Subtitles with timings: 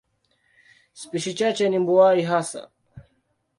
[0.93, 2.69] Spishi chache ni mbuai hasa.